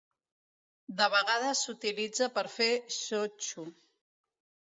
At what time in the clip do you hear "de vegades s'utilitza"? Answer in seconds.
1.01-2.29